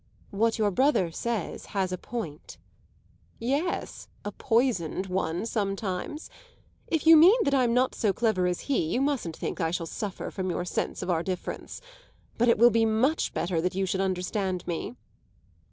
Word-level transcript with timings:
"What 0.31 0.57
your 0.57 0.71
brother 0.71 1.11
says 1.11 1.67
has 1.77 1.91
a 1.91 1.97
point." 1.99 2.57
"Yes, 3.37 4.07
a 4.25 4.31
poisoned 4.31 5.05
one 5.05 5.45
sometimes. 5.45 6.27
If 6.87 7.05
you 7.05 7.15
mean 7.15 7.37
that 7.43 7.53
I'm 7.53 7.75
not 7.75 7.93
so 7.93 8.11
clever 8.11 8.47
as 8.47 8.61
he 8.61 8.79
you 8.95 8.99
mustn't 8.99 9.37
think 9.37 9.61
I 9.61 9.69
shall 9.69 9.85
suffer 9.85 10.31
from 10.31 10.49
your 10.49 10.65
sense 10.65 11.03
of 11.03 11.11
our 11.11 11.21
difference. 11.21 11.81
But 12.39 12.47
it 12.49 12.57
will 12.57 12.71
be 12.71 12.83
much 12.83 13.31
better 13.35 13.61
that 13.61 13.75
you 13.75 13.85
should 13.85 14.01
understand 14.01 14.65
me." 14.65 14.95